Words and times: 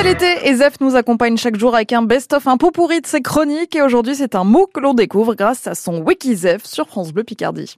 C'est 0.00 0.06
l'été 0.06 0.48
et 0.48 0.54
Zef 0.54 0.80
nous 0.80 0.96
accompagne 0.96 1.36
chaque 1.36 1.58
jour 1.58 1.74
avec 1.74 1.92
un 1.92 2.00
best-of, 2.00 2.46
un 2.46 2.56
pot 2.56 2.70
pourri 2.70 3.02
de 3.02 3.06
ses 3.06 3.20
chroniques. 3.20 3.76
Et 3.76 3.82
aujourd'hui, 3.82 4.14
c'est 4.14 4.34
un 4.34 4.44
mot 4.44 4.66
que 4.66 4.80
l'on 4.80 4.94
découvre 4.94 5.34
grâce 5.34 5.66
à 5.66 5.74
son 5.74 6.00
WikiZef 6.00 6.64
sur 6.64 6.88
France 6.88 7.12
Bleu 7.12 7.22
Picardie. 7.22 7.76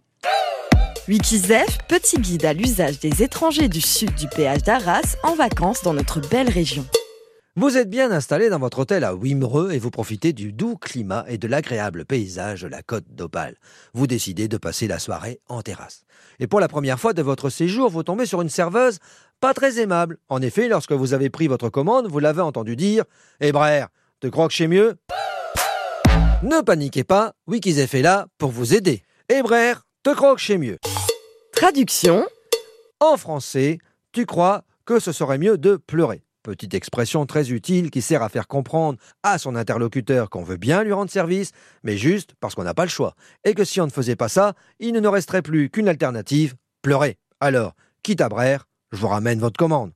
WikiZef, 1.09 1.79
petit 1.89 2.21
guide 2.21 2.45
à 2.45 2.53
l'usage 2.53 3.01
des 3.01 3.25
étrangers 3.25 3.69
du 3.69 3.81
sud 3.81 4.15
du 4.15 4.29
péage 4.29 4.63
d'Arras 4.63 5.17
en 5.25 5.35
vacances 5.35 5.83
dans 5.83 5.95
notre 5.95 6.21
belle 6.21 6.49
région. 6.49 6.87
Vous 7.57 7.77
êtes 7.77 7.91
bien 7.91 8.13
installé 8.13 8.49
dans 8.51 8.61
votre 8.61 8.79
hôtel 8.79 9.03
à 9.03 9.15
Wimereux 9.15 9.73
et 9.73 9.79
vous 9.79 9.91
profitez 9.91 10.33
du 10.33 10.53
doux 10.53 10.77
climat 10.77 11.25
et 11.29 11.39
de 11.39 11.49
l'agréable 11.49 12.05
paysage 12.05 12.63
de 12.63 12.69
la 12.69 12.83
côte 12.83 13.05
d'Opale. 13.11 13.57
Vous 13.95 14.07
décidez 14.07 14.47
de 14.47 14.57
passer 14.57 14.87
la 14.87 14.99
soirée 14.99 15.41
en 15.49 15.61
terrasse. 15.61 16.05
Et 16.39 16.47
pour 16.47 16.61
la 16.61 16.69
première 16.69 16.99
fois 16.99 17.13
de 17.15 17.21
votre 17.21 17.51
séjour, 17.51 17.91
vous 17.91 18.05
tombez 18.05 18.27
sur 18.27 18.41
une 18.41 18.49
serveuse 18.49 19.01
pas 19.43 19.55
très 19.55 19.81
aimable. 19.81 20.19
En 20.29 20.41
effet, 20.41 20.69
lorsque 20.69 20.93
vous 20.93 21.15
avez 21.15 21.29
pris 21.29 21.49
votre 21.49 21.69
commande, 21.69 22.07
vous 22.07 22.21
l'avez 22.21 22.43
entendu 22.43 22.77
dire 22.77 23.05
Eh 23.41 23.51
brère, 23.51 23.89
te 24.21 24.29
crois 24.29 24.47
que 24.47 24.55
chez 24.55 24.69
mieux? 24.69 24.95
Ne 26.45 26.63
paniquez 26.63 27.03
pas, 27.03 27.33
Wikizef 27.49 27.93
est 27.95 28.03
là 28.03 28.29
pour 28.39 28.53
vous 28.53 28.73
aider. 28.73 29.03
Eh 29.29 29.43
brère, 29.43 29.83
te 30.05 30.15
crois 30.15 30.37
que 30.37 30.41
chez 30.41 30.59
mieux? 30.59 30.79
Traduction 31.53 32.25
En 33.01 33.17
français, 33.17 33.79
tu 34.13 34.27
crois 34.27 34.63
que 34.85 35.01
ce 35.01 35.11
serait 35.11 35.39
mieux 35.39 35.59
de 35.59 35.75
pleurer. 35.75 36.23
Petite 36.45 36.75
expression 36.75 37.27
très 37.27 37.51
utile 37.51 37.91
qui 37.91 38.01
sert 38.01 38.23
à 38.23 38.29
faire 38.29 38.47
comprendre 38.47 39.01
à 39.25 39.39
son 39.39 39.57
interlocuteur 39.57 40.31
qu'on 40.31 40.45
veut 40.45 40.57
bien 40.57 40.85
lui 40.85 40.93
rendre 40.93 41.11
service, 41.11 41.51
mais 41.83 41.97
juste 41.97 42.35
parce 42.39 42.55
qu'on 42.55 42.63
n'a 42.65 42.75
pas 42.75 42.85
le 42.85 42.91
choix. 42.91 43.17
Et 43.45 43.55
que 43.55 43.65
si 43.65 43.81
on 43.81 43.87
ne 43.87 43.91
faisait 43.91 44.17
pas 44.17 44.29
ça, 44.29 44.55
il 44.79 44.93
ne 44.93 45.01
nous 45.01 45.11
resterait 45.11 45.43
plus 45.43 45.69
qu'une 45.69 45.89
alternative, 45.89 46.55
pleurer. 46.81 47.19
Alors, 47.41 47.75
quitte 48.05 48.21
à 48.21 48.29
brère, 48.29 48.67
je 48.93 48.99
vous 48.99 49.09
ramène 49.09 49.41
votre 49.41 49.57
commande. 49.57 49.93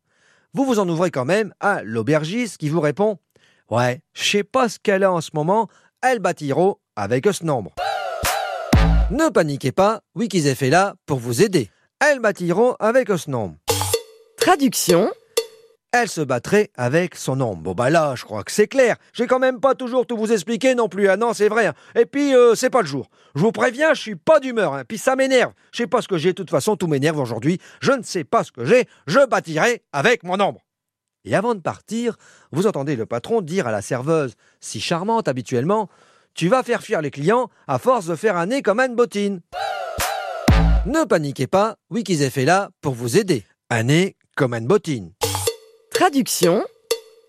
Vous 0.55 0.65
vous 0.65 0.79
en 0.79 0.89
ouvrez 0.89 1.11
quand 1.11 1.25
même 1.25 1.53
à 1.61 1.83
l'aubergiste 1.83 2.57
qui 2.57 2.69
vous 2.69 2.81
répond 2.81 3.19
Ouais, 3.71 4.01
je 4.15 4.25
sais 4.31 4.45
pas 4.45 4.69
ce 4.69 4.79
qu'elle 4.79 5.05
a 5.05 5.13
en 5.13 5.21
ce 5.21 5.31
moment, 5.35 5.69
elle 6.03 6.19
bâtira 6.19 6.75
avec 6.95 7.27
ce 7.27 7.45
nombre. 7.45 7.75
Ne 9.11 9.29
paniquez 9.29 9.73
pas, 9.73 10.01
Wikizef 10.15 10.63
est 10.63 10.71
là 10.71 10.95
pour 11.05 11.19
vous 11.19 11.43
aider. 11.43 11.71
Elle 12.01 12.21
bâtira 12.21 12.77
avec 12.81 13.09
ce 13.09 13.31
nombre. 13.31 13.57
Traduction 14.39 15.11
elle 16.03 16.09
se 16.09 16.21
battrait 16.21 16.71
avec 16.77 17.15
son 17.15 17.41
ombre. 17.41 17.63
Bon 17.63 17.73
bah 17.73 17.91
là, 17.91 18.15
je 18.17 18.25
crois 18.25 18.45
que 18.45 18.53
c'est 18.53 18.67
clair. 18.67 18.97
J'ai 19.13 19.27
quand 19.27 19.39
même 19.39 19.61
pas 19.61 19.75
toujours 19.75 20.07
tout 20.07 20.17
vous 20.17 20.33
expliquer 20.33 20.75
non 20.75 20.89
plus. 20.89 21.09
Ah 21.09 21.17
non, 21.17 21.33
c'est 21.33 21.49
vrai. 21.49 21.67
Hein. 21.67 21.75
Et 21.95 22.07
puis 22.07 22.35
euh, 22.35 22.55
c'est 22.55 22.71
pas 22.71 22.83
le 22.83 22.87
jour. 22.87 23.09
Je 23.35 23.41
vous 23.41 23.53
préviens, 23.53 23.95
je 23.95 24.01
suis 24.01 24.17
pas 24.17 24.41
d'humeur. 24.41 24.75
Hein. 24.75 24.85
Puis 24.87 24.99
ça 24.99 25.17
m'énerve. 25.17 25.53
Je 25.73 25.79
sais 25.79 25.87
pas 25.87 26.03
ce 26.03 26.09
que 26.09 26.19
j'ai. 26.19 26.31
De 26.31 26.35
toute 26.35 26.51
façon, 26.51 26.77
tout 26.77 26.87
m'énerve 26.87 27.19
aujourd'hui. 27.19 27.59
Je 27.81 27.93
ne 27.93 28.03
sais 28.03 28.25
pas 28.25 28.45
ce 28.45 28.53
que 28.53 28.65
j'ai. 28.65 28.87
Je 29.07 29.27
bâtirai 29.27 29.83
avec 29.93 30.23
mon 30.23 30.41
ombre. 30.41 30.61
Et 31.25 31.35
avant 31.35 31.55
de 31.55 31.61
partir, 31.61 32.17
vous 32.53 32.67
entendez 32.67 32.95
le 32.95 33.07
patron 33.07 33.41
dire 33.41 33.67
à 33.67 33.73
la 33.73 33.83
serveuse, 33.83 34.35
si 34.61 34.81
charmante 34.81 35.27
habituellement, 35.29 35.89
tu 36.35 36.49
vas 36.49 36.63
faire 36.63 36.83
fuir 36.83 37.03
les 37.03 37.11
clients 37.11 37.51
à 37.67 37.79
force 37.79 38.07
de 38.07 38.15
faire 38.15 38.37
un 38.37 38.47
nez 38.47 38.63
comme 38.63 38.79
Anne 38.79 38.95
Bottine. 38.95 39.41
Ne 40.87 41.05
paniquez 41.05 41.49
pas, 41.49 41.77
Wikizef 41.91 42.39
est 42.39 42.45
là 42.45 42.71
pour 42.81 42.95
vous 42.95 43.19
aider. 43.19 43.45
Un 43.71 43.85
nez 43.85 44.17
comme 44.37 44.53
Anne 44.53 44.67
Bottine. 44.67 45.13
Traduction 45.99 46.63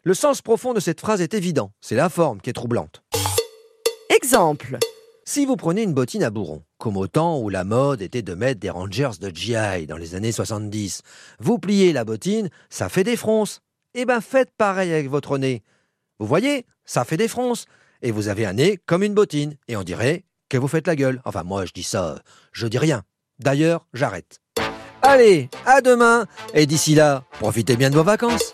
Le 0.04 0.14
sens 0.14 0.42
profond 0.42 0.74
de 0.74 0.82
cette 0.82 1.00
phrase 1.00 1.22
est 1.22 1.34
évident, 1.34 1.72
c'est 1.80 1.96
la 1.96 2.10
forme 2.10 2.42
qui 2.42 2.50
est 2.50 2.54
troublante. 2.54 3.02
Exemple 4.14 4.78
Si 5.24 5.46
vous 5.46 5.56
prenez 5.56 5.84
une 5.84 5.94
bottine 5.94 6.22
à 6.22 6.32
bourron, 6.32 6.64
comme 6.78 6.98
au 6.98 7.08
temps 7.08 7.40
où 7.40 7.48
la 7.48 7.64
mode 7.64 8.02
était 8.02 8.24
de 8.24 8.34
mettre 8.34 8.60
des 8.60 8.70
Rangers 8.70 9.12
de 9.22 9.30
GI 9.34 9.88
dans 9.88 9.96
les 9.96 10.16
années 10.16 10.34
70, 10.34 11.02
vous 11.40 11.60
pliez 11.60 11.94
la 11.94 12.04
bottine, 12.04 12.50
ça 12.70 12.90
fait 12.90 13.06
des 13.06 13.16
fronces. 13.16 13.62
Eh 13.94 14.04
ben 14.04 14.20
faites 14.20 14.52
pareil 14.58 14.92
avec 14.92 15.10
votre 15.10 15.38
nez. 15.38 15.64
Vous 16.20 16.28
voyez, 16.28 16.66
ça 16.84 17.06
fait 17.06 17.16
des 17.16 17.30
fronces. 17.30 17.68
Et 18.02 18.12
vous 18.12 18.28
avez 18.28 18.46
un 18.46 18.54
nez 18.54 18.80
comme 18.86 19.02
une 19.02 19.14
bottine. 19.14 19.56
Et 19.70 19.78
on 19.78 19.84
dirait 19.84 20.26
que 20.50 20.58
vous 20.58 20.68
faites 20.68 20.88
la 20.88 20.98
gueule. 20.98 21.22
Enfin, 21.24 21.44
moi, 21.44 21.64
je 21.64 21.72
dis 21.72 21.84
ça, 21.84 22.22
je 22.52 22.68
dis 22.68 22.78
rien. 22.78 23.04
D'ailleurs, 23.40 23.88
j'arrête. 23.94 24.42
Allez, 25.02 25.50
à 25.66 25.82
demain. 25.82 26.26
Et 26.54 26.66
d'ici 26.66 26.96
là, 26.96 27.24
profitez 27.40 27.76
bien 27.76 27.90
de 27.90 27.96
vos 27.96 28.04
vacances. 28.04 28.54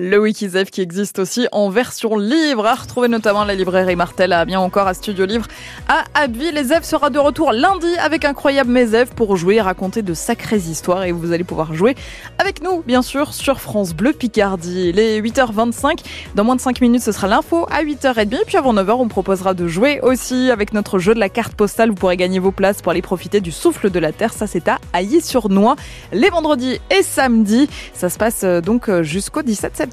Le 0.00 0.18
Wikizef 0.18 0.72
qui 0.72 0.80
existe 0.80 1.20
aussi 1.20 1.46
en 1.52 1.70
version 1.70 2.18
livre, 2.18 2.66
à 2.66 2.74
retrouver 2.74 3.06
notamment 3.06 3.44
la 3.44 3.54
librairie 3.54 3.94
Martel, 3.94 4.32
à 4.32 4.44
bien 4.44 4.58
encore 4.58 4.88
à 4.88 4.94
Studio 4.94 5.24
Livre, 5.24 5.46
à 5.86 6.02
Abbeville. 6.14 6.52
Les 6.52 6.64
Zef 6.64 6.82
sera 6.82 7.10
de 7.10 7.18
retour 7.20 7.52
lundi 7.52 7.86
avec 8.00 8.24
Incroyable 8.24 8.72
Mes 8.72 9.04
pour 9.14 9.36
jouer 9.36 9.54
et 9.54 9.60
raconter 9.60 10.02
de 10.02 10.12
sacrées 10.12 10.56
histoires 10.56 11.04
et 11.04 11.12
vous 11.12 11.30
allez 11.30 11.44
pouvoir 11.44 11.74
jouer 11.74 11.94
avec 12.40 12.60
nous, 12.60 12.82
bien 12.82 13.02
sûr, 13.02 13.32
sur 13.32 13.60
France 13.60 13.94
Bleu 13.94 14.12
Picardie. 14.12 14.90
Les 14.90 15.22
8h25, 15.22 16.00
dans 16.34 16.42
moins 16.42 16.56
de 16.56 16.60
5 16.60 16.80
minutes, 16.80 17.02
ce 17.02 17.12
sera 17.12 17.28
l'info 17.28 17.68
à 17.70 17.84
8h30. 17.84 18.46
Puis 18.46 18.56
avant 18.56 18.74
9h, 18.74 18.94
on 18.94 19.06
proposera 19.06 19.54
de 19.54 19.68
jouer 19.68 20.00
aussi 20.00 20.50
avec 20.50 20.72
notre 20.72 20.98
jeu 20.98 21.14
de 21.14 21.20
la 21.20 21.28
carte 21.28 21.54
postale. 21.54 21.90
Vous 21.90 21.94
pourrez 21.94 22.16
gagner 22.16 22.40
vos 22.40 22.50
places 22.50 22.82
pour 22.82 22.90
aller 22.90 23.00
profiter 23.00 23.40
du 23.40 23.52
souffle 23.52 23.90
de 23.90 24.00
la 24.00 24.10
Terre. 24.10 24.32
Ça, 24.32 24.48
c'est 24.48 24.66
à 24.66 24.80
Ailly-sur-Noix, 24.92 25.76
les 26.12 26.30
vendredis 26.30 26.80
et 26.90 27.04
samedis. 27.04 27.68
Ça 27.94 28.08
se 28.10 28.18
passe 28.18 28.40
euh, 28.42 28.60
donc 28.60 28.88
euh, 28.88 29.04
jusqu'au 29.04 29.42
17 29.42 29.76
septembre 29.76 29.83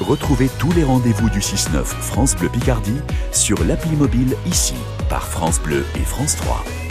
Retrouvez 0.00 0.48
tous 0.58 0.70
les 0.72 0.84
rendez-vous 0.84 1.30
du 1.30 1.40
6-9 1.40 1.84
France 1.84 2.36
Bleu 2.36 2.48
Picardie 2.48 3.00
sur 3.32 3.62
l'appli 3.64 3.96
mobile 3.96 4.36
ici 4.46 4.74
par 5.08 5.26
France 5.26 5.60
Bleu 5.60 5.84
et 5.96 6.04
France 6.04 6.36
3. 6.36 6.85